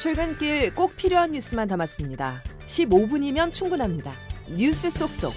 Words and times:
출근길 0.00 0.74
꼭 0.74 0.96
필요한 0.96 1.32
뉴스만 1.32 1.68
담았습니다. 1.68 2.42
15분이면 2.64 3.52
충분합니다. 3.52 4.14
뉴스 4.48 4.88
속속. 4.88 5.34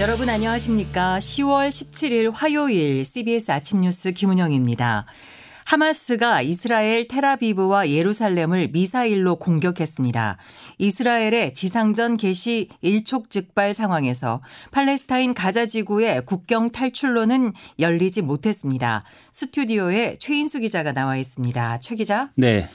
여러분 0.00 0.28
안녕하십니까? 0.28 1.20
10월 1.20 1.68
17일 1.68 2.32
화요일 2.34 3.04
CBS 3.04 3.52
아침 3.52 3.82
뉴스 3.82 4.10
김은영입니다. 4.10 5.06
하마스가 5.66 6.42
이스라엘 6.42 7.08
테라비브와 7.08 7.88
예루살렘을 7.90 8.68
미사일로 8.68 9.36
공격했습니다. 9.36 10.36
이스라엘의 10.78 11.54
지상전 11.54 12.16
개시 12.16 12.68
일촉즉발 12.82 13.74
상황에서 13.74 14.40
팔레스타인 14.70 15.34
가자 15.34 15.66
지구의 15.66 16.24
국경 16.24 16.70
탈출로는 16.70 17.52
열리지 17.80 18.22
못했습니다. 18.22 19.02
스튜디오에 19.32 20.16
최인수 20.20 20.60
기자가 20.60 20.92
나와 20.92 21.16
있습니다. 21.16 21.80
최 21.80 21.96
기자. 21.96 22.30
네. 22.36 22.70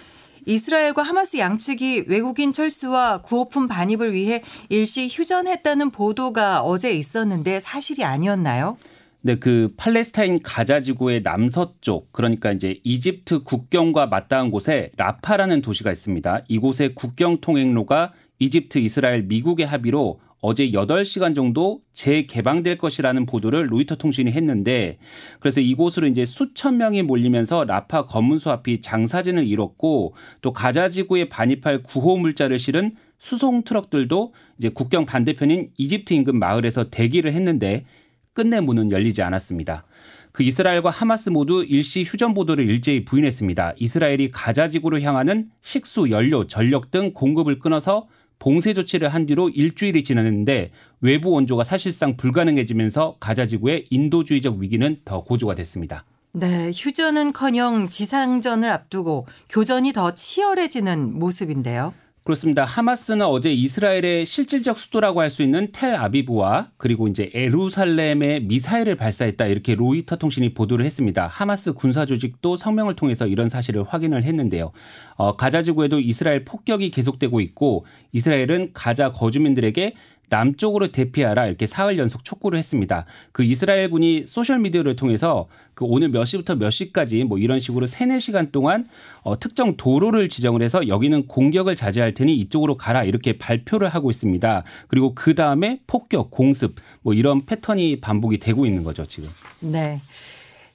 이스라엘과 0.46 1.04
하마스 1.04 1.38
양측이 1.38 2.06
외국인 2.08 2.52
철수와 2.52 3.22
구호품 3.22 3.70
반입을 3.70 4.12
위해 4.14 4.44
일시 4.68 5.08
휴전했다는 5.10 5.92
보도가 5.92 6.62
어제 6.62 6.92
있었는데 6.92 7.62
사실이 7.62 8.04
아니었나요? 8.04 8.76
네, 9.24 9.36
그 9.36 9.72
팔레스타인 9.78 10.42
가자 10.42 10.82
지구의 10.82 11.22
남서쪽 11.22 12.12
그러니까 12.12 12.52
이제 12.52 12.80
이집트 12.84 13.44
국경과 13.44 14.08
맞닿은 14.08 14.50
곳에 14.50 14.90
라파라는 14.98 15.62
도시가 15.62 15.92
있습니다. 15.92 16.46
이곳의 16.48 16.96
국경 16.96 17.40
통행로가 17.40 18.14
이집트, 18.40 18.80
이스라엘, 18.80 19.22
미국의 19.22 19.68
합의로 19.68 20.20
어제 20.42 20.72
8시간 20.72 21.36
정도 21.36 21.82
재개방될 21.94 22.80
것이라는 22.80 23.28
보도를 23.28 23.72
로이터 23.72 23.96
통신이 23.96 24.32
했는데 24.32 24.98
그래서 25.40 25.62
이곳으로 25.62 26.08
이제 26.08 26.26
수천 26.26 26.78
명이 26.78 27.04
몰리면서 27.04 27.66
라파 27.66 28.08
검문소 28.08 28.50
앞이 28.50 28.82
장사진을 28.82 29.46
이뤘고 29.46 30.16
또 30.42 30.52
가자 30.52 30.90
지구에 30.90 31.30
반입할 31.30 31.84
구호 31.84 32.18
물자를 32.18 32.58
실은 32.58 32.96
수송 33.20 33.62
트럭들도 33.62 34.34
이제 34.58 34.70
국경 34.70 35.06
반대편인 35.06 35.70
이집트 35.78 36.16
인근 36.16 36.40
마을에서 36.40 36.90
대기를 36.90 37.34
했는데 37.34 37.86
끝내 38.34 38.60
문은 38.60 38.92
열리지 38.92 39.22
않았습니다. 39.22 39.86
그 40.32 40.44
이스라엘과 40.44 40.90
하마스 40.90 41.30
모두 41.30 41.66
일시 41.68 42.04
휴전 42.04 42.34
보도를 42.34 42.70
일제히 42.70 43.04
부인했습니다. 43.04 43.74
이스라엘이 43.78 44.32
가자 44.32 44.70
지구로 44.70 45.02
향하는 45.02 45.50
식수, 45.62 46.10
연료, 46.10 46.48
전력 46.48 46.90
등 46.92 47.14
공급을 47.14 47.60
끊어서 47.60 48.08
봉쇄 48.40 48.74
조치를 48.74 49.10
한 49.10 49.26
뒤로 49.26 49.50
일주일이 49.50 50.04
지났는데 50.04 50.72
외부 51.02 51.32
원조가 51.32 51.64
사실상 51.64 52.16
불가능해지면서 52.16 53.18
가자 53.20 53.46
지구의 53.46 53.88
인도주의적 53.90 54.58
위기는 54.58 54.98
더 55.04 55.24
고조가 55.24 55.56
됐습니다. 55.56 56.06
네, 56.34 56.72
휴전은커녕 56.74 57.90
지상전을 57.90 58.70
앞두고 58.70 59.24
교전이 59.50 59.92
더 59.92 60.16
치열해지는 60.16 61.20
모습인데요. 61.20 61.94
그렇습니다. 62.24 62.66
하마스는 62.66 63.26
어제 63.26 63.52
이스라엘의 63.52 64.28
실질적 64.28 64.78
수도라고 64.78 65.22
할 65.22 65.32
수 65.32 65.42
있는 65.42 65.72
텔 65.72 65.96
아비브와 65.96 66.72
그리고 66.78 67.08
이제 67.08 67.32
에루살렘에 67.34 68.42
미사일을 68.42 68.96
발사했다 68.96 69.48
이렇게 69.48 69.74
로이터 69.74 70.18
통신이 70.18 70.54
보도를 70.54 70.86
했습니다. 70.86 71.26
하마스 71.26 71.74
군사 71.74 72.06
조직도 72.06 72.58
성명을 72.58 72.96
통해서 72.96 73.26
이런 73.26 73.48
사실을 73.48 73.84
확인을 73.84 74.24
했는데요. 74.24 74.72
어, 75.16 75.36
가자 75.36 75.64
지구에도 75.64 76.00
이스라엘 76.00 76.46
폭격이 76.46 76.92
계속되고 76.92 77.40
있고 77.42 77.86
이스라엘은 78.12 78.74
가자 78.74 79.12
거주민들에게 79.12 79.96
남쪽으로 80.32 80.88
대피하라 80.92 81.46
이렇게 81.46 81.68
사흘 81.68 82.00
연속 82.00 82.24
촉구를 82.24 82.58
했습니다. 82.58 83.06
그 83.34 83.44
이스라엘군이 83.44 84.24
소셜 84.28 84.60
미디어를 84.60 84.96
통해서 84.96 85.48
그 85.74 85.86
오늘 85.86 86.10
몇 86.10 86.26
시부터 86.26 86.56
몇 86.56 86.70
시까지 86.70 87.26
뭐 87.26 87.38
이런 87.38 87.60
식으로 87.60 87.86
세네 87.86 88.20
시간 88.20 88.52
동안 88.52 88.88
어, 89.24 89.38
특정 89.40 89.76
도로를 89.76 90.30
지정을 90.30 90.62
해서 90.62 90.88
여기는 90.88 91.28
공격을 91.28 91.76
자제할 91.76 92.14
테니 92.14 92.36
이쪽으로 92.38 92.78
가라 92.78 93.04
이렇게 93.04 93.38
발표를 93.38 93.90
하고 93.90 94.10
있습니다. 94.10 94.64
그리고 94.88 95.14
그 95.14 95.36
다음에 95.36 95.82
폭격, 95.86 96.32
공습 96.32 96.76
뭐 97.02 97.14
이런 97.14 97.46
패턴이 97.46 98.00
반복이 98.00 98.40
되고 98.40 98.66
있는 98.66 98.84
거죠 98.84 99.06
지금. 99.06 99.30
네. 99.60 100.00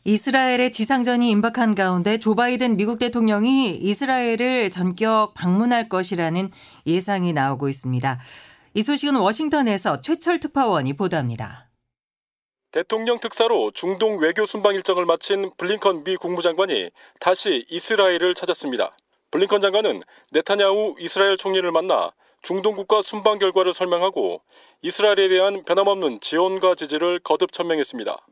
이스라엘의 0.05 0.71
지상전이 0.71 1.31
임박한 1.31 1.75
가운데 1.75 2.19
조 2.19 2.37
바이든 2.37 2.77
미국 2.77 2.99
대통령이 2.99 3.77
이스라엘을 3.77 4.71
전격 4.71 5.35
방문할 5.35 5.89
것이라는 5.89 6.51
예상이 6.87 7.33
나오고 7.33 7.69
있습니다. 7.69 8.21
이 8.77 8.83
소식은 8.83 9.17
워싱턴에서 9.17 10.03
최철 10.03 10.39
특파원이 10.39 10.93
보도합니다. 10.99 11.71
대통령 12.73 13.19
특사로 13.19 13.71
중동 13.71 14.19
외교 14.19 14.45
순방 14.45 14.75
일정을 14.75 15.07
마친 15.07 15.51
블링컨 15.57 16.05
미 16.05 16.17
국무장관이 16.17 16.91
다시 17.19 17.65
이스라엘을 17.71 18.35
찾았습니다. 18.35 18.95
블링컨 19.31 19.63
장관은 19.63 20.03
네타냐후 20.33 20.97
이스라엘 20.99 21.39
총리를 21.39 21.73
만나 21.73 22.13
중동 22.43 22.77
국가 22.77 23.01
순방 23.01 23.39
결과를 23.39 23.73
설명하고 23.73 24.43
이스라엘에 24.83 25.31
대한 25.31 25.65
변함없는 25.65 26.21
지원과 26.21 26.75
지지를 26.75 27.19
거듭 27.21 27.53
천명했습니다. 27.53 28.27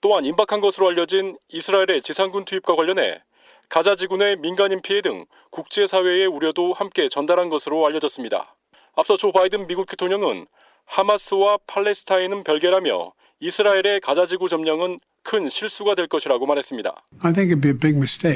또한 0.00 0.24
임박한 0.24 0.62
것으로 0.62 0.88
알려진 0.88 1.36
이스라엘의 1.50 2.00
지상군 2.00 2.46
투입과 2.46 2.74
관련해 2.74 3.22
가자 3.68 3.96
지구 3.96 4.16
내 4.16 4.36
민간인 4.36 4.80
피해 4.80 5.02
등 5.02 5.26
국제사회의 5.50 6.26
우려도 6.26 6.72
함께 6.72 7.10
전달한 7.10 7.50
것으로 7.50 7.84
알려졌습니다. 7.84 8.56
앞서 9.00 9.16
조 9.16 9.32
바이든 9.32 9.66
미국 9.66 9.88
대통령은 9.88 10.46
하마스와 10.84 11.56
팔레스타인은 11.66 12.44
별개라며 12.44 13.12
이스라엘의 13.40 14.00
가자지구 14.02 14.50
점령은 14.50 14.98
큰 15.22 15.48
실수가 15.48 15.94
될 15.94 16.06
것이라고 16.06 16.44
말했습니다. 16.44 16.94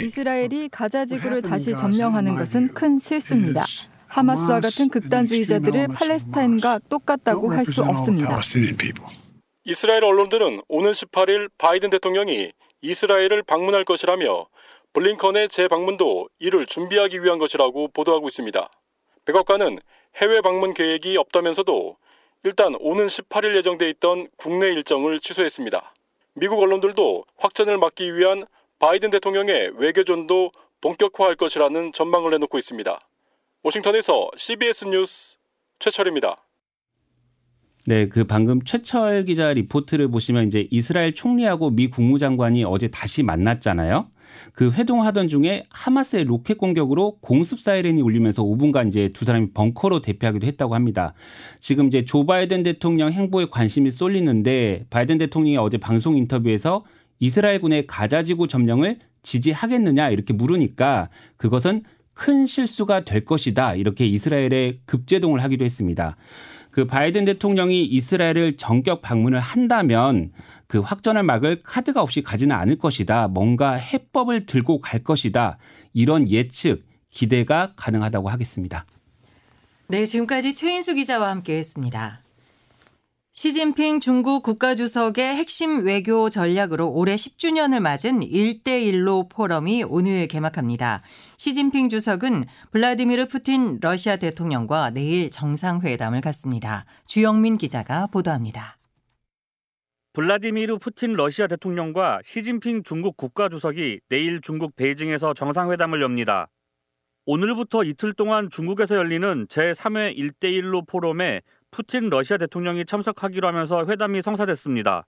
이스라엘이 0.02 0.70
가자지구를 0.70 1.42
다시 1.42 1.76
점령하는 1.76 2.36
것은 2.36 2.72
큰 2.72 2.98
실수입니다. 2.98 3.66
하마스와 4.06 4.60
같은 4.60 4.88
극단주의자들을 4.88 5.88
팔레스타인과 5.88 6.80
똑같다고 6.88 7.52
할 7.52 7.66
수 7.66 7.82
없습니다. 7.82 8.40
이스라엘 9.66 10.04
언론들은 10.04 10.62
오는 10.68 10.90
18일 10.92 11.50
바이든 11.58 11.90
대통령이 11.90 12.52
이스라엘을 12.80 13.42
방문할 13.42 13.84
것이라며 13.84 14.46
블링컨의 14.94 15.50
재방문도 15.50 16.30
이를 16.38 16.64
준비하기 16.64 17.22
위한 17.22 17.36
것이라고 17.38 17.88
보도하고 17.88 18.28
있습니다. 18.28 18.66
백악관은 19.26 19.78
해외 20.16 20.40
방문 20.40 20.74
계획이 20.74 21.16
없다면서도 21.16 21.96
일단 22.44 22.76
오는 22.78 23.06
18일 23.06 23.56
예정돼 23.56 23.90
있던 23.90 24.28
국내 24.36 24.68
일정을 24.68 25.18
취소했습니다. 25.18 25.94
미국 26.34 26.60
언론들도 26.60 27.24
확전을 27.36 27.78
막기 27.78 28.14
위한 28.16 28.44
바이든 28.78 29.10
대통령의 29.10 29.72
외교전도 29.76 30.52
본격화할 30.80 31.36
것이라는 31.36 31.92
전망을 31.92 32.30
내놓고 32.32 32.58
있습니다. 32.58 33.00
워싱턴에서 33.62 34.30
CBS 34.36 34.84
뉴스 34.84 35.38
최철입니다. 35.78 36.36
네, 37.86 38.08
그 38.08 38.24
방금 38.24 38.62
최철 38.62 39.24
기자 39.24 39.52
리포트를 39.52 40.08
보시면 40.08 40.46
이제 40.46 40.68
이스라엘 40.70 41.14
총리하고 41.14 41.70
미 41.70 41.88
국무장관이 41.88 42.64
어제 42.64 42.88
다시 42.88 43.22
만났잖아요. 43.22 44.10
그 44.52 44.70
회동하던 44.70 45.28
중에 45.28 45.64
하마스의 45.70 46.24
로켓 46.24 46.58
공격으로 46.58 47.18
공습 47.20 47.60
사이렌이 47.60 48.02
울리면서 48.02 48.42
5분간 48.42 48.88
이제 48.88 49.10
두 49.12 49.24
사람이 49.24 49.52
벙커로 49.52 50.00
대피하기도 50.00 50.46
했다고 50.46 50.74
합니다. 50.74 51.14
지금 51.60 51.86
이제 51.86 52.04
조 52.04 52.26
바이든 52.26 52.62
대통령 52.62 53.10
행보에 53.12 53.46
관심이 53.50 53.90
쏠리는데 53.90 54.86
바이든 54.90 55.18
대통령이 55.18 55.56
어제 55.56 55.78
방송 55.78 56.16
인터뷰에서 56.16 56.84
이스라엘군의 57.20 57.86
가자지구 57.86 58.48
점령을 58.48 58.98
지지하겠느냐 59.22 60.10
이렇게 60.10 60.32
물으니까 60.34 61.08
그것은 61.36 61.82
큰 62.12 62.46
실수가 62.46 63.04
될 63.04 63.24
것이다 63.24 63.74
이렇게 63.74 64.06
이스라엘에 64.06 64.78
급제동을 64.86 65.42
하기도 65.42 65.64
했습니다. 65.64 66.16
그 66.74 66.86
바이든 66.86 67.24
대통령이 67.24 67.84
이스라엘을 67.84 68.56
전격 68.56 69.00
방문을 69.00 69.38
한다면 69.38 70.32
그 70.66 70.80
확전을 70.80 71.22
막을 71.22 71.60
카드가 71.62 72.02
없이 72.02 72.20
가지는 72.20 72.56
않을 72.56 72.78
것이다. 72.78 73.28
뭔가 73.28 73.74
해법을 73.74 74.46
들고 74.46 74.80
갈 74.80 75.04
것이다. 75.04 75.56
이런 75.92 76.28
예측, 76.28 76.84
기대가 77.10 77.74
가능하다고 77.76 78.28
하겠습니다. 78.28 78.86
네, 79.86 80.04
지금까지 80.04 80.52
최인수 80.54 80.94
기자와 80.94 81.30
함께 81.30 81.58
했습니다. 81.58 82.23
시진핑 83.36 83.98
중국 83.98 84.44
국가주석의 84.44 85.34
핵심 85.34 85.84
외교 85.84 86.30
전략으로 86.30 86.88
올해 86.92 87.16
10주년을 87.16 87.80
맞은 87.80 88.20
1대1로 88.20 89.28
포럼이 89.28 89.82
오늘 89.88 90.28
개막합니다. 90.28 91.02
시진핑 91.36 91.88
주석은 91.88 92.44
블라디미르 92.70 93.26
푸틴 93.26 93.80
러시아 93.80 94.14
대통령과 94.18 94.90
내일 94.90 95.30
정상회담을 95.30 96.20
갖습니다. 96.20 96.84
주영민 97.06 97.58
기자가 97.58 98.06
보도합니다. 98.06 98.78
블라디미르 100.12 100.78
푸틴 100.78 101.14
러시아 101.14 101.48
대통령과 101.48 102.20
시진핑 102.24 102.84
중국 102.84 103.16
국가주석이 103.16 103.98
내일 104.10 104.42
중국 104.42 104.76
베이징에서 104.76 105.34
정상회담을 105.34 106.00
엽니다. 106.02 106.46
오늘부터 107.26 107.84
이틀 107.84 108.12
동안 108.12 108.50
중국에서 108.50 108.96
열리는 108.96 109.46
제3회 109.48 110.14
1대1로 110.16 110.86
포럼에 110.86 111.40
푸틴 111.74 112.08
러시아 112.08 112.36
대통령이 112.36 112.84
참석하기로 112.84 113.48
하면서 113.48 113.84
회담이 113.84 114.22
성사됐습니다. 114.22 115.06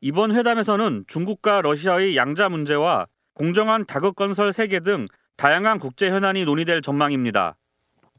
이번 0.00 0.32
회담에서는 0.32 1.04
중국과 1.08 1.60
러시아의 1.62 2.16
양자 2.16 2.48
문제와 2.48 3.08
공정한 3.34 3.84
다극 3.84 4.14
건설 4.14 4.52
세계 4.52 4.78
등 4.78 5.08
다양한 5.36 5.80
국제 5.80 6.08
현안이 6.08 6.44
논의될 6.44 6.82
전망입니다. 6.82 7.56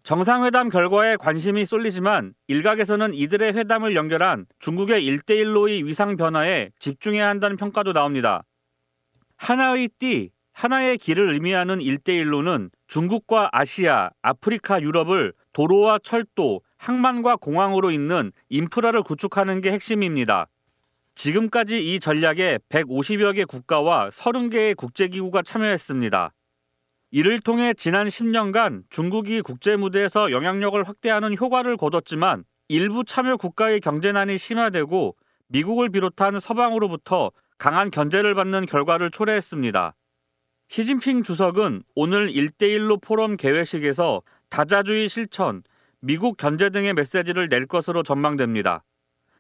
정상회담 0.04 0.68
결과에 0.68 1.16
관심이 1.16 1.64
쏠리지만 1.64 2.34
일각에서는 2.48 3.14
이들의 3.14 3.54
회담을 3.54 3.96
연결한 3.96 4.46
중국의 4.60 5.02
1대1로의 5.06 5.86
위상 5.86 6.18
변화에 6.18 6.72
집중해야 6.80 7.30
한다는 7.30 7.56
평가도 7.56 7.94
나옵니다. 7.94 8.44
하나의 9.38 9.88
띠, 10.00 10.32
하나의 10.52 10.98
길을 10.98 11.32
의미하는 11.32 11.80
1대1로는 11.80 12.72
중국과 12.88 13.50
아시아, 13.54 14.10
아프리카, 14.22 14.82
유럽을 14.82 15.32
도로와 15.54 16.00
철도, 16.04 16.62
항만과 16.80 17.36
공항으로 17.36 17.92
잇는 17.92 18.32
인프라를 18.48 19.04
구축하는 19.04 19.62
게 19.62 19.72
핵심입니다. 19.72 20.48
지금까지 21.14 21.86
이 21.86 22.00
전략에 22.00 22.60
150여 22.70 23.36
개 23.36 23.44
국가와 23.44 24.10
30개의 24.10 24.78
국제기구가 24.78 25.42
참여했습니다. 25.42 26.34
이를 27.12 27.42
통해 27.42 27.74
지난 27.74 28.08
10년간 28.08 28.84
중국이 28.90 29.42
국제 29.42 29.76
무대에서 29.76 30.32
영향력을 30.32 30.82
확대하는 30.88 31.36
효과를 31.38 31.76
거뒀지만 31.76 32.46
일부 32.70 33.04
참여 33.04 33.36
국가의 33.38 33.82
경제난이 33.82 34.38
심화되고 34.38 35.16
미국을 35.48 35.90
비롯한 35.90 36.40
서방으로부터 36.40 37.32
강한 37.58 37.92
견제를 37.92 38.36
받는 38.36 38.68
결과를 38.68 39.12
초래했습니다. 39.12 39.96
시진핑 40.70 41.24
주석은 41.24 41.84
오늘 41.96 42.32
1대1로 42.32 43.02
포럼 43.02 43.36
개회식에서 43.36 44.22
다자주의 44.50 45.10
실천, 45.10 45.64
미국 46.02 46.38
견제 46.38 46.70
등의 46.70 46.94
메시지를 46.94 47.50
낼 47.50 47.66
것으로 47.66 48.04
전망됩니다. 48.04 48.84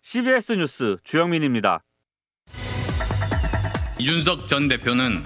CBS 0.01 0.53
뉴스 0.53 0.97
주영민입니다. 1.05 1.83
이준석 3.97 4.47
전 4.47 4.67
대표는 4.67 5.23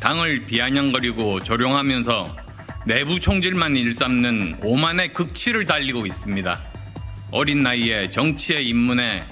당을 0.00 0.46
비아냥거리고 0.46 1.40
조롱하면서 1.40 2.36
내부 2.86 3.20
총질만 3.20 3.76
일삼는 3.76 4.58
오만의 4.64 5.12
극치를 5.12 5.66
달리고 5.66 6.04
있습니다. 6.04 6.62
어린 7.30 7.62
나이에 7.62 8.08
정치에 8.08 8.60
입문해 8.62 9.24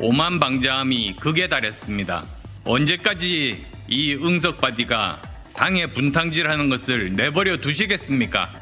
오만 0.00 0.40
방자함이 0.40 1.16
극에 1.20 1.46
달했습니다. 1.46 2.24
언제까지 2.64 3.66
이 3.88 4.14
응석받이가 4.14 5.22
당의 5.54 5.92
분탕질하는 5.94 6.68
것을 6.68 7.12
내버려 7.14 7.56
두시겠습니까? 7.56 8.60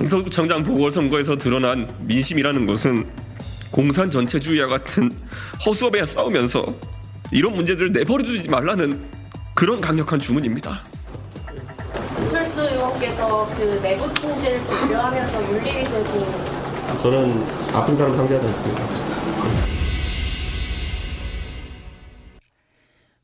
강서구청장 0.00 0.62
보궐선거에서 0.64 1.36
드러난 1.36 1.86
민심이라는 2.06 2.66
것은 2.66 3.06
공산 3.70 4.10
전체주의와 4.10 4.66
같은 4.66 5.10
허수아비와 5.66 6.06
싸우면서 6.06 6.74
이런 7.30 7.54
문제들을 7.54 7.92
내버려두지 7.92 8.48
말라는 8.48 9.04
그런 9.54 9.78
강력한 9.78 10.18
주문입니다. 10.18 10.82
안철수 12.16 12.62
의원께서 12.62 13.46
그 13.54 13.78
내부 13.82 14.12
총질을 14.14 14.60
고려하면서 14.60 15.52
윤리위 15.52 15.84
제소 15.86 16.26
저는 17.02 17.44
아픈 17.74 17.94
사람 17.94 18.16
상대하지 18.16 18.46
않습니다. 18.46 19.09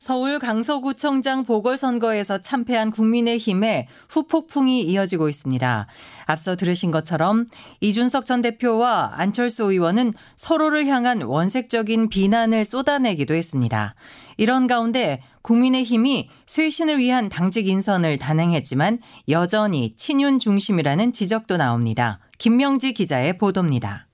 서울 0.07 0.39
강서구청장 0.39 1.43
보궐선거에서 1.43 2.37
참패한 2.37 2.91
국민의힘에 2.91 3.89
후폭풍이 4.07 4.83
이어지고 4.83 5.27
있습니다. 5.27 5.85
앞서 6.27 6.55
들으신 6.55 6.91
것처럼 6.91 7.45
이준석 7.81 8.25
전 8.25 8.41
대표와 8.41 9.15
안철수 9.17 9.65
의원은 9.65 10.13
서로를 10.37 10.87
향한 10.87 11.23
원색적인 11.23 12.07
비난을 12.07 12.63
쏟아내기도 12.63 13.33
했습니다. 13.33 13.95
이런 14.37 14.65
가운데 14.67 15.21
국민의힘이 15.41 16.29
쇄신을 16.45 16.99
위한 16.99 17.27
당직 17.27 17.67
인선을 17.67 18.17
단행했지만 18.17 18.99
여전히 19.27 19.93
친윤 19.97 20.39
중심이라는 20.39 21.11
지적도 21.11 21.57
나옵니다. 21.57 22.21
김명지 22.37 22.93
기자의 22.93 23.37
보도입니다. 23.37 24.06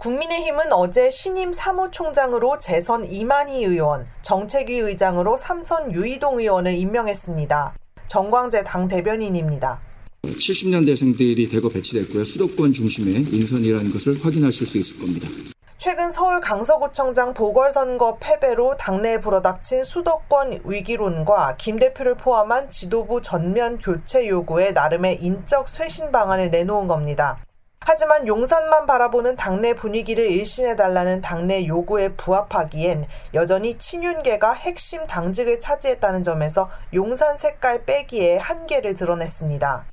국민의힘은 0.00 0.72
어제 0.72 1.10
신임 1.10 1.52
사무총장으로 1.52 2.58
재선 2.58 3.04
이만희 3.04 3.64
의원, 3.64 4.06
정책위 4.22 4.78
의장으로 4.78 5.36
삼선 5.36 5.92
유이동 5.92 6.40
의원을 6.40 6.72
임명했습니다. 6.72 7.74
정광재 8.06 8.64
당 8.64 8.88
대변인입니다. 8.88 9.78
70년대생들이 10.22 11.52
대거 11.52 11.68
배치됐고요. 11.68 12.24
수도권 12.24 12.72
중심의 12.72 13.12
인선이라는 13.30 13.90
것을 13.92 14.24
확인하실 14.24 14.66
수 14.66 14.78
있을 14.78 15.00
겁니다. 15.00 15.28
최근 15.76 16.10
서울 16.10 16.40
강서구청장 16.40 17.34
보궐선거 17.34 18.16
패배로 18.20 18.78
당내에 18.78 19.20
불어닥친 19.20 19.84
수도권 19.84 20.60
위기론과 20.64 21.56
김 21.58 21.78
대표를 21.78 22.14
포함한 22.14 22.70
지도부 22.70 23.20
전면 23.20 23.76
교체 23.76 24.26
요구에 24.26 24.72
나름의 24.72 25.18
인적 25.20 25.68
쇄신 25.68 26.10
방안을 26.10 26.50
내놓은 26.50 26.86
겁니다. 26.86 27.38
하지만 27.82 28.26
용산만 28.28 28.86
바라보는 28.86 29.36
당내 29.36 29.74
분위기를 29.74 30.30
일신해달라는 30.30 31.22
당내 31.22 31.66
요구에 31.66 32.12
부합하기엔 32.12 33.06
여전히 33.34 33.78
친윤계가 33.78 34.52
핵심 34.52 35.06
당직을 35.06 35.58
차지했다는 35.58 36.22
점에서 36.22 36.70
용산 36.94 37.36
색깔 37.36 37.84
빼기에 37.84 38.36
한계를 38.36 38.94
드러냈습니다. 38.94 39.86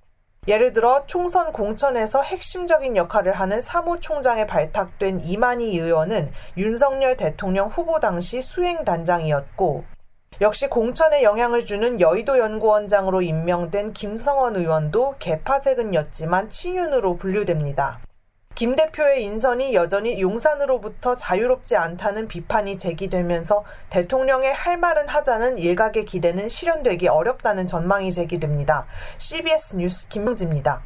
예를 0.48 0.74
들어 0.74 1.06
총선 1.08 1.52
공천에서 1.52 2.22
핵심적인 2.22 2.96
역할을 2.96 3.34
하는 3.34 3.62
사무총장에 3.62 4.46
발탁된 4.46 5.22
이만희 5.22 5.78
의원은 5.80 6.32
윤석열 6.56 7.18
대통령 7.18 7.68
후보 7.68 8.00
당시 8.00 8.42
수행단장이었고 8.42 9.97
역시 10.40 10.68
공천에 10.68 11.24
영향을 11.24 11.66
주는 11.66 12.00
여의도 12.00 12.38
연구원장으로 12.38 13.24
임명된 13.24 13.94
김성원 13.94 14.56
의원도 14.56 15.16
개파색은였지만 15.18 16.52
친윤으로 16.52 17.18
분류됩니다. 17.18 18.00
김 18.54 18.76
대표의 18.76 19.24
인선이 19.24 19.74
여전히 19.74 20.22
용산으로부터 20.22 21.16
자유롭지 21.16 21.76
않다는 21.76 22.28
비판이 22.28 22.78
제기되면서 22.78 23.64
대통령의 23.90 24.54
할 24.54 24.78
말은 24.78 25.08
하자는 25.08 25.58
일각의 25.58 26.06
기대는 26.06 26.50
실현되기 26.50 27.08
어렵다는 27.08 27.66
전망이 27.66 28.12
제기됩니다. 28.12 28.86
CBS 29.18 29.78
뉴스 29.78 30.08
김명지입니다. 30.08 30.82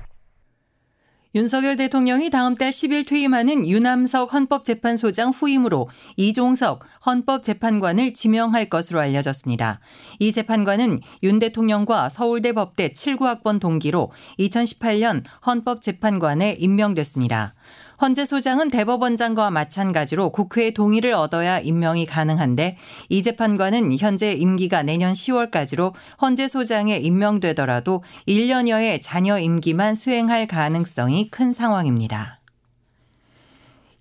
윤석열 1.34 1.78
대통령이 1.78 2.30
다음 2.30 2.56
달 2.56 2.72
10일 2.72 3.08
퇴임하는 3.08 3.66
유남석 3.66 4.34
헌법재판소장 4.34 5.30
후임으로 5.30 5.88
이종석 6.18 6.84
헌법재판관을 7.06 8.14
지명할 8.14 8.70
것으로 8.70 9.00
알려졌습니다. 9.00 9.80
이 10.20 10.34
재판관은 10.34 11.00
윤 11.24 11.40
대통령과 11.40 12.10
서울대 12.10 12.52
법대 12.52 12.90
79학번 12.90 13.62
동기로 13.62 14.12
2018년 14.40 15.24
헌법재판관에 15.46 16.58
임명됐습니다. 16.60 17.54
헌재 18.02 18.26
소장은 18.26 18.70
대법원장과 18.70 19.52
마찬가지로 19.52 20.32
국회의 20.32 20.74
동의를 20.74 21.14
얻어야 21.14 21.60
임명이 21.60 22.08
가능한데 22.08 22.78
이 23.10 23.22
재판관은 23.22 23.96
현재 24.00 24.32
임기가 24.32 24.82
내년 24.82 25.14
10월까지로 25.14 25.94
헌재 26.20 26.48
소장에 26.48 26.98
임명되더라도 26.98 28.04
1년여의 28.28 29.02
자녀 29.04 29.38
임기만 29.38 29.94
수행할 29.94 30.48
가능성이 30.48 31.30
큰 31.30 31.54
상황입니다. 31.54 32.41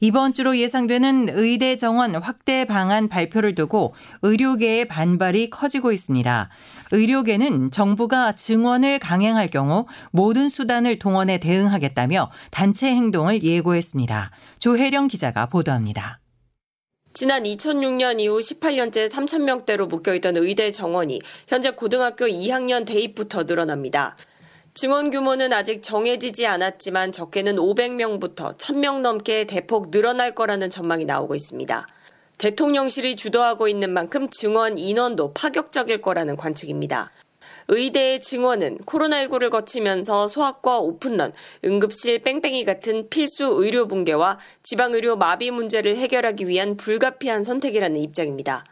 이번 0.00 0.32
주로 0.32 0.56
예상되는 0.56 1.28
의대 1.32 1.76
정원 1.76 2.14
확대 2.14 2.64
방안 2.64 3.08
발표를 3.08 3.54
두고 3.54 3.94
의료계의 4.22 4.88
반발이 4.88 5.50
커지고 5.50 5.92
있습니다. 5.92 6.48
의료계는 6.92 7.70
정부가 7.70 8.34
증원을 8.34 8.98
강행할 8.98 9.48
경우 9.48 9.86
모든 10.10 10.48
수단을 10.48 10.98
동원해 10.98 11.38
대응하겠다며 11.38 12.30
단체 12.50 12.88
행동을 12.88 13.42
예고했습니다. 13.42 14.30
조혜령 14.58 15.08
기자가 15.08 15.46
보도합니다. 15.46 16.20
지난 17.12 17.42
2006년 17.42 18.20
이후 18.20 18.38
18년째 18.38 19.10
3천명대로 19.10 19.88
묶여있던 19.88 20.36
의대 20.36 20.70
정원이 20.70 21.20
현재 21.48 21.72
고등학교 21.72 22.26
2학년 22.26 22.86
대입부터 22.86 23.42
늘어납니다. 23.42 24.16
증원 24.80 25.10
규모는 25.10 25.52
아직 25.52 25.82
정해지지 25.82 26.46
않았지만 26.46 27.12
적게는 27.12 27.56
500명부터 27.56 28.56
1000명 28.56 29.00
넘게 29.00 29.44
대폭 29.44 29.90
늘어날 29.90 30.34
거라는 30.34 30.70
전망이 30.70 31.04
나오고 31.04 31.34
있습니다. 31.34 31.86
대통령실이 32.38 33.16
주도하고 33.16 33.68
있는 33.68 33.92
만큼 33.92 34.30
증원 34.30 34.78
인원도 34.78 35.34
파격적일 35.34 36.00
거라는 36.00 36.36
관측입니다. 36.36 37.10
의대의 37.68 38.22
증원은 38.22 38.78
코로나19를 38.86 39.50
거치면서 39.50 40.28
소아과 40.28 40.78
오픈런, 40.78 41.34
응급실 41.62 42.22
뺑뺑이 42.22 42.64
같은 42.64 43.10
필수 43.10 43.44
의료 43.58 43.86
붕괴와 43.86 44.38
지방의료 44.62 45.16
마비 45.16 45.50
문제를 45.50 45.98
해결하기 45.98 46.48
위한 46.48 46.78
불가피한 46.78 47.44
선택이라는 47.44 48.00
입장입니다. 48.00 48.64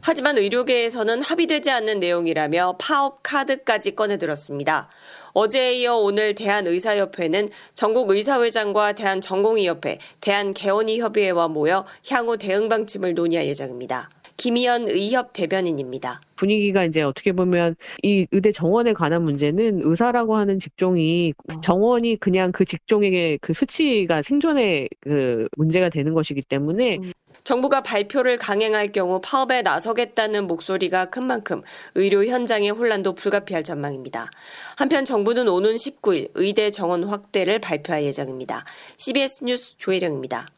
하지만 0.00 0.36
의료계에서는 0.38 1.22
합의되지 1.22 1.70
않는 1.70 2.00
내용이라며 2.00 2.76
파업 2.78 3.22
카드까지 3.22 3.94
꺼내들었습니다. 3.94 4.88
어제에 5.36 5.74
이어 5.74 5.96
오늘 5.96 6.34
대한의사협회는 6.34 7.50
전국의사회장과 7.74 8.94
대한전공의협회, 8.94 9.98
대한개원의협의회와 10.22 11.48
모여 11.48 11.84
향후 12.08 12.38
대응 12.38 12.70
방침을 12.70 13.12
논의할 13.12 13.46
예정입니다. 13.46 14.08
김희연 14.38 14.88
의협 14.88 15.34
대변인입니다. 15.34 16.22
분위기가 16.36 16.84
이제 16.84 17.02
어떻게 17.02 17.32
보면 17.32 17.76
이 18.02 18.26
의대 18.30 18.50
정원에 18.50 18.94
관한 18.94 19.24
문제는 19.24 19.82
의사라고 19.84 20.36
하는 20.36 20.58
직종이 20.58 21.34
정원이 21.62 22.16
그냥 22.16 22.50
그 22.50 22.64
직종의 22.64 23.38
그 23.42 23.52
수치가 23.52 24.22
생존의 24.22 24.88
그 25.00 25.48
문제가 25.58 25.90
되는 25.90 26.14
것이기 26.14 26.40
때문에 26.40 26.98
정부가 27.44 27.82
발표를 27.82 28.38
강행할 28.38 28.92
경우 28.92 29.20
파업에 29.22 29.62
나서겠다는 29.62 30.46
목소리가 30.46 31.06
큰 31.06 31.24
만큼 31.24 31.62
의료 31.94 32.24
현장의 32.24 32.70
혼란도 32.70 33.14
불가피할 33.14 33.62
전망입니다. 33.62 34.30
한편 34.76 35.04
정부는 35.04 35.48
오는 35.48 35.74
19일 35.76 36.30
의대 36.34 36.70
정원 36.70 37.04
확대를 37.04 37.58
발표할 37.60 38.04
예정입니다. 38.04 38.64
CBS 38.96 39.44
뉴스 39.44 39.76
조혜령입니다. 39.78 40.48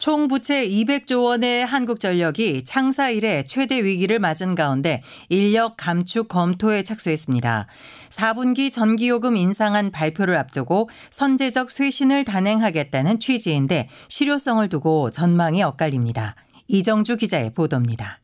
총 0.00 0.28
부채 0.28 0.66
200조 0.66 1.24
원의 1.24 1.66
한국전력이 1.66 2.64
창사 2.64 3.10
이래 3.10 3.44
최대 3.44 3.84
위기를 3.84 4.18
맞은 4.18 4.54
가운데 4.54 5.02
인력 5.28 5.76
감축 5.76 6.26
검토에 6.26 6.82
착수했습니다. 6.82 7.66
4분기 8.08 8.72
전기요금 8.72 9.36
인상안 9.36 9.90
발표를 9.90 10.38
앞두고 10.38 10.88
선제적 11.10 11.70
쇄신을 11.70 12.24
단행하겠다는 12.24 13.20
취지인데 13.20 13.90
실효성을 14.08 14.66
두고 14.70 15.10
전망이 15.10 15.62
엇갈립니다. 15.62 16.34
이정주 16.66 17.18
기자의 17.18 17.52
보도입니다. 17.52 18.20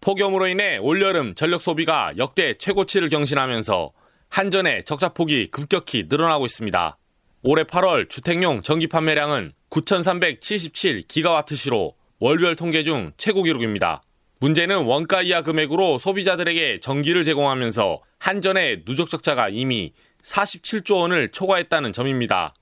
폭염으로 0.00 0.48
인해 0.48 0.78
올여름 0.78 1.36
전력 1.36 1.62
소비가 1.62 2.12
역대 2.16 2.54
최고치를 2.54 3.10
경신하면서 3.10 3.92
한전의 4.28 4.82
적자폭이 4.86 5.52
급격히 5.52 6.06
늘어나고 6.08 6.46
있습니다. 6.46 6.98
올해 7.42 7.62
8월 7.62 8.08
주택용 8.08 8.62
전기 8.62 8.88
판매량은 8.88 9.52
9,377 9.70 11.02
기가와트 11.02 11.54
시로 11.54 11.94
월별 12.20 12.56
통계 12.56 12.82
중 12.82 13.12
최고 13.16 13.42
기록입니다. 13.42 14.02
문제는 14.40 14.84
원가 14.84 15.22
이하 15.22 15.42
금액으로 15.42 15.98
소비자들에게 15.98 16.80
전기를 16.80 17.24
제공하면서 17.24 18.00
한전의 18.18 18.84
누적 18.84 19.10
적자가 19.10 19.48
이미 19.48 19.92
47조 20.22 21.00
원을 21.00 21.30
초과했다는 21.30 21.92
점입니다. 21.92 22.54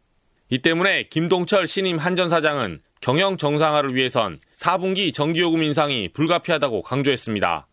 이 0.49 0.59
때문에 0.59 1.05
김동철 1.05 1.67
신임 1.67 1.99
한전 1.99 2.29
사장은 2.29 2.81
경영 3.01 3.37
정상화를 3.37 3.95
위해선 3.95 4.39
4분기 4.55 5.13
전기요금 5.13 5.63
인상이 5.63 6.09
불가피하다고 6.09 6.83
강조했습니다. 6.83 7.67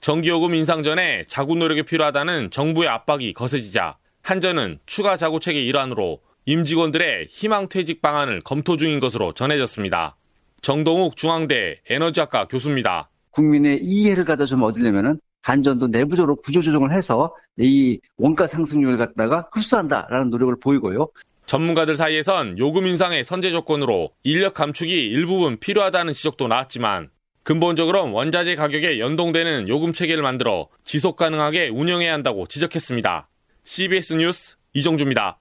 전기요금 0.00 0.54
인상 0.54 0.82
전에 0.82 1.22
자구 1.26 1.54
노력이 1.54 1.84
필요하다는 1.84 2.50
정부의 2.50 2.88
압박이 2.88 3.32
거세지자 3.32 3.96
한전은 4.22 4.80
추가 4.86 5.16
자구책의 5.16 5.66
일환으로 5.66 6.20
임직원들의 6.48 7.26
희망퇴직 7.28 8.00
방안을 8.00 8.40
검토 8.44 8.76
중인 8.76 9.00
것으로 9.00 9.34
전해졌습니다. 9.34 10.16
정동욱 10.62 11.16
중앙대 11.16 11.80
에너지학과 11.90 12.46
교수입니다. 12.46 13.10
국민의 13.30 13.80
이해를 13.82 14.24
갖다 14.24 14.46
좀 14.46 14.62
얻으려면은 14.62 15.20
한전도 15.42 15.88
내부적으로 15.88 16.36
구조조정을 16.36 16.94
해서 16.94 17.34
이 17.58 17.98
원가 18.16 18.46
상승률을 18.46 18.96
갖다가 18.96 19.48
흡수한다라는 19.52 20.30
노력을 20.30 20.54
보이고요. 20.60 21.08
전문가들 21.46 21.96
사이에선 21.96 22.58
요금 22.58 22.86
인상의 22.86 23.24
선제 23.24 23.50
조건으로 23.50 24.10
인력 24.22 24.54
감축이 24.54 24.92
일부분 24.92 25.58
필요하다는 25.58 26.12
지적도 26.12 26.46
나왔지만 26.46 27.10
근본적으로 27.42 28.12
원자재 28.12 28.54
가격에 28.54 29.00
연동되는 29.00 29.68
요금 29.68 29.92
체계를 29.92 30.22
만들어 30.22 30.68
지속 30.84 31.16
가능하게 31.16 31.68
운영해야 31.68 32.12
한다고 32.12 32.46
지적했습니다. 32.46 33.28
CBS 33.64 34.14
뉴스 34.14 34.56
이정주입니다. 34.74 35.38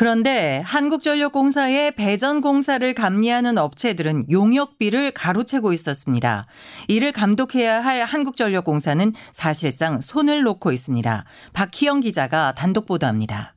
그런데 0.00 0.62
한국전력공사의 0.64 1.90
배전 1.90 2.40
공사를 2.40 2.94
감리하는 2.94 3.58
업체들은 3.58 4.30
용역비를 4.30 5.10
가로채고 5.10 5.74
있었습니다. 5.74 6.46
이를 6.88 7.12
감독해야 7.12 7.84
할 7.84 8.04
한국전력공사는 8.04 9.12
사실상 9.30 10.00
손을 10.00 10.42
놓고 10.42 10.72
있습니다. 10.72 11.26
박희영 11.52 12.00
기자가 12.00 12.54
단독 12.54 12.86
보도합니다. 12.86 13.54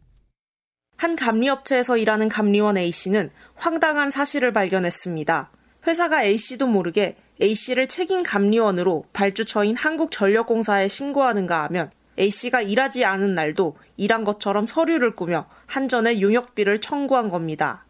한 0.97 1.15
감리업체에서 1.15 1.95
일하는 1.95 2.27
감리원 2.27 2.75
A씨는 2.75 3.29
황당한 3.55 4.09
사실을 4.09 4.51
발견했습니다. 4.51 5.49
회사가 5.87 6.25
A씨도 6.25 6.67
모르게 6.67 7.15
A씨를 7.41 7.87
책임 7.87 8.21
감리원으로 8.21 9.05
발주처인 9.13 9.77
한국전력공사에 9.77 10.89
신고하는가 10.89 11.63
하면 11.63 11.89
A씨가 12.19 12.61
일하지 12.61 13.05
않은 13.05 13.33
날도 13.33 13.75
일한 13.97 14.23
것처럼 14.23 14.67
서류를 14.67 15.15
꾸며 15.15 15.47
한전에 15.65 16.21
용역비를 16.21 16.81
청구한 16.81 17.29
겁니다. 17.29 17.85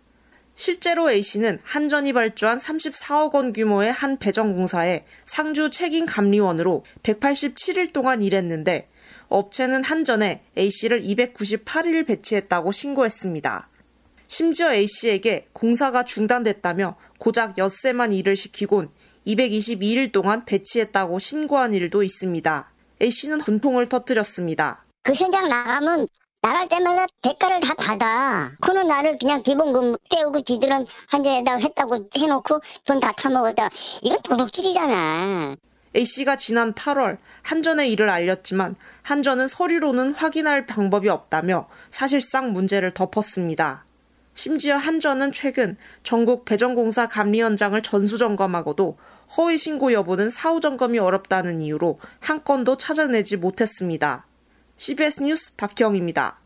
실제로 0.55 1.09
A씨는 1.09 1.59
한전이 1.63 2.13
발주한 2.13 2.57
34억 2.57 3.33
원 3.33 3.53
규모의 3.53 3.91
한 3.91 4.17
배정공사에 4.17 5.05
상주 5.25 5.71
책임 5.71 6.05
감리원으로 6.05 6.85
187일 7.01 7.91
동안 7.91 8.21
일했는데 8.21 8.89
업체는 9.29 9.83
한전에 9.83 10.43
A씨를 10.57 11.01
298일 11.01 12.05
배치했다고 12.05 12.71
신고했습니다. 12.71 13.69
심지어 14.27 14.73
A씨에게 14.73 15.47
공사가 15.53 16.03
중단됐다며 16.03 16.97
고작 17.17 17.57
엿새만 17.57 18.13
일을 18.13 18.35
시키곤 18.35 18.89
222일 19.25 20.11
동안 20.11 20.45
배치했다고 20.45 21.19
신고한 21.19 21.73
일도 21.73 22.03
있습니다. 22.03 22.72
A씨는 23.03 23.39
분통을 23.39 23.89
터뜨렸습니다. 23.89 24.85
그 25.03 25.11
현장 25.13 25.49
나가면 25.49 26.07
나갈 26.41 26.69
때마다 26.69 27.05
대가를 27.21 27.59
다 27.59 27.73
받아. 27.73 28.51
그는 28.61 28.87
나를 28.87 29.17
그냥 29.17 29.43
기본금 29.43 29.95
떼우고 30.09 30.41
지들은 30.41 30.85
한전에다 31.07 31.57
했다고 31.57 32.09
해놓고 32.15 32.61
돈 32.85 32.99
다 33.01 33.11
타먹었다. 33.11 33.69
이건 34.03 34.21
도둑질이잖아. 34.23 35.55
A씨가 35.95 36.37
지난 36.37 36.73
8월 36.73 37.17
한전에 37.41 37.89
이를 37.89 38.09
알렸지만 38.09 38.75
한전은 39.01 39.47
서류로는 39.49 40.13
확인할 40.13 40.65
방법이 40.65 41.09
없다며 41.09 41.67
사실상 41.89 42.53
문제를 42.53 42.91
덮었습니다. 42.91 43.85
심지어 44.33 44.77
한전은 44.77 45.31
최근 45.33 45.77
전국 46.01 46.45
배정공사 46.45 47.07
감리현장을 47.07 47.79
전수점검하고도 47.81 48.97
허위 49.37 49.57
신고 49.57 49.91
여부는 49.91 50.29
사후 50.29 50.59
점검이 50.59 50.99
어렵다는 50.99 51.61
이유로 51.61 51.99
한 52.19 52.43
건도 52.43 52.77
찾아내지 52.77 53.37
못했습니다. 53.37 54.27
CBS 54.77 55.23
뉴스 55.23 55.55
박경입니다. 55.55 56.42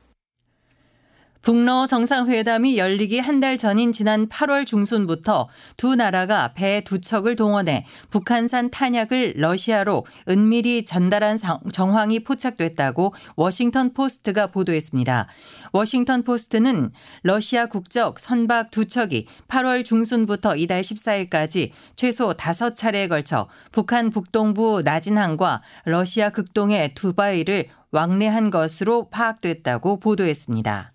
북러 1.47 1.87
정상회담이 1.87 2.77
열리기 2.77 3.19
한 3.19 3.39
달 3.39 3.57
전인 3.57 3.93
지난 3.93 4.27
8월 4.27 4.65
중순부터 4.65 5.47
두 5.77 5.95
나라가 5.95 6.51
배 6.53 6.81
두 6.81 6.99
척을 6.99 7.37
동원해 7.37 7.85
북한산 8.09 8.69
탄약을 8.69 9.35
러시아로 9.37 10.05
은밀히 10.27 10.83
전달한 10.83 11.37
정황이 11.71 12.19
포착됐다고 12.25 13.13
워싱턴 13.37 13.93
포스트가 13.93 14.47
보도했습니다. 14.47 15.27
워싱턴 15.71 16.23
포스트는 16.23 16.91
러시아 17.23 17.67
국적 17.67 18.19
선박 18.19 18.69
두 18.69 18.85
척이 18.85 19.27
8월 19.47 19.85
중순부터 19.85 20.57
이달 20.57 20.81
14일까지 20.81 21.71
최소 21.95 22.33
5차례에 22.33 23.07
걸쳐 23.07 23.47
북한 23.71 24.09
북동부 24.09 24.81
나진항과 24.83 25.61
러시아 25.85 26.29
극동의 26.29 26.93
두나이를 26.93 27.69
왕래한 27.91 28.49
것으로 28.51 29.07
파악됐다고 29.09 30.01
보도했습니다. 30.01 30.91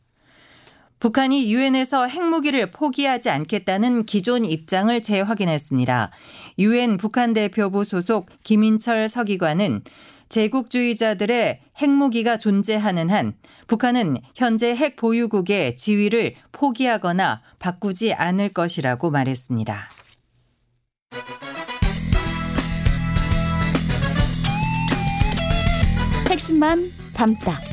북한이 1.02 1.52
유엔에서 1.52 2.06
핵무기를 2.06 2.70
포기하지 2.70 3.28
않겠다는 3.28 4.06
기존 4.06 4.44
입장을 4.44 5.02
재확인했습니다. 5.02 6.12
유엔 6.60 6.96
북한 6.96 7.34
대표부 7.34 7.82
소속 7.82 8.28
김인철 8.44 9.08
서기관은 9.08 9.82
제국주의자들의 10.28 11.60
핵무기가 11.78 12.36
존재하는 12.36 13.10
한 13.10 13.34
북한은 13.66 14.18
현재 14.36 14.76
핵 14.76 14.94
보유국의 14.94 15.76
지위를 15.76 16.34
포기하거나 16.52 17.42
바꾸지 17.58 18.12
않을 18.12 18.50
것이라고 18.50 19.10
말했습니다. 19.10 19.90
핵심만 26.30 26.92
담다. 27.12 27.71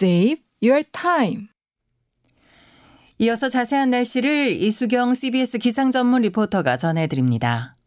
Save 0.00 0.44
your 0.62 0.84
time. 0.92 1.48
이어서 3.18 3.48
자세한 3.48 3.90
날씨를 3.90 4.52
이수경 4.52 5.14
CBS 5.14 5.58
기상 5.58 5.90
전문 5.90 6.22
리포터가 6.22 6.76
전해드립니다. 6.76 7.77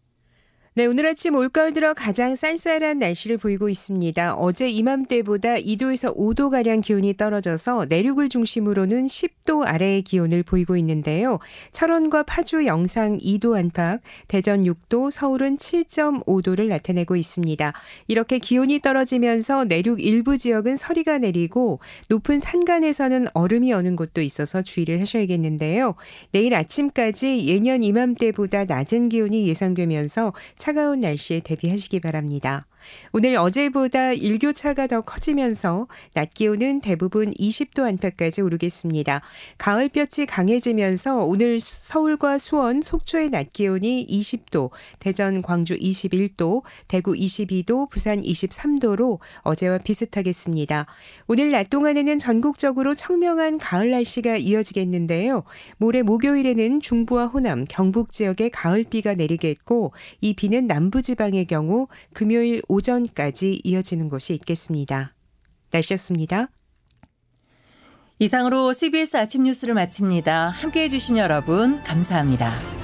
네, 0.73 0.85
오늘 0.85 1.05
아침 1.05 1.35
올가을 1.35 1.73
들어 1.73 1.93
가장 1.93 2.33
쌀쌀한 2.33 2.97
날씨를 2.97 3.37
보이고 3.37 3.67
있습니다. 3.67 4.35
어제 4.35 4.69
이맘때보다 4.69 5.55
2도에서 5.55 6.15
5도가량 6.15 6.81
기온이 6.81 7.17
떨어져서 7.17 7.87
내륙을 7.89 8.29
중심으로는 8.29 9.07
10도 9.07 9.67
아래의 9.67 10.03
기온을 10.03 10.43
보이고 10.43 10.77
있는데요. 10.77 11.39
철원과 11.73 12.23
파주 12.23 12.65
영상 12.67 13.17
2도 13.17 13.57
안팎, 13.57 13.99
대전 14.29 14.61
6도, 14.61 15.11
서울은 15.11 15.57
7.5도를 15.57 16.67
나타내고 16.69 17.17
있습니다. 17.17 17.73
이렇게 18.07 18.39
기온이 18.39 18.79
떨어지면서 18.79 19.65
내륙 19.65 20.01
일부 20.01 20.37
지역은 20.37 20.77
서리가 20.77 21.17
내리고 21.17 21.81
높은 22.07 22.39
산간에서는 22.39 23.27
얼음이 23.33 23.73
어는 23.73 23.97
곳도 23.97 24.21
있어서 24.21 24.61
주의를 24.61 25.01
하셔야겠는데요. 25.01 25.95
내일 26.31 26.55
아침까지 26.55 27.45
예년 27.45 27.83
이맘때보다 27.83 28.63
낮은 28.63 29.09
기온이 29.09 29.49
예상되면서 29.49 30.31
차가운 30.61 30.99
날씨에 30.99 31.39
대비하시기 31.39 32.01
바랍니다. 32.01 32.67
오늘 33.11 33.35
어제보다 33.35 34.13
일교차가 34.13 34.87
더 34.87 35.01
커지면서 35.01 35.87
낮 36.13 36.33
기온은 36.33 36.81
대부분 36.81 37.29
20도 37.31 37.85
안팎까지 37.87 38.41
오르겠습니다. 38.41 39.21
가을볕이 39.57 40.25
강해지면서 40.25 41.25
오늘 41.25 41.59
서울과 41.59 42.37
수원, 42.37 42.81
속초의 42.81 43.29
낮 43.29 43.51
기온이 43.53 44.05
20도, 44.07 44.71
대전, 44.99 45.41
광주 45.41 45.75
21도, 45.75 46.63
대구 46.87 47.13
22도, 47.13 47.89
부산 47.89 48.21
23도로 48.21 49.19
어제와 49.41 49.79
비슷하겠습니다. 49.79 50.85
오늘 51.27 51.51
낮 51.51 51.69
동안에는 51.69 52.19
전국적으로 52.19 52.95
청명한 52.95 53.57
가을 53.57 53.91
날씨가 53.91 54.37
이어지겠는데요. 54.37 55.43
모레 55.77 56.01
목요일에는 56.03 56.79
중부와 56.79 57.27
호남, 57.27 57.65
경북 57.67 58.11
지역에 58.11 58.49
가을비가 58.49 59.15
내리겠고 59.15 59.93
이 60.21 60.33
비는 60.33 60.67
남부 60.67 61.01
지방의 61.01 61.45
경우 61.45 61.87
금요일 62.13 62.61
오전까지 62.71 63.61
이어지는 63.65 64.07
곳이 64.07 64.33
있겠습니다. 64.35 65.13
날씨였습니다. 65.71 66.49
이상으로 68.17 68.71
CBS 68.71 69.17
아침 69.17 69.43
뉴스를 69.43 69.73
마칩니다. 69.73 70.49
함께 70.49 70.83
해주신 70.83 71.17
여러분, 71.17 71.83
감사합니다. 71.83 72.80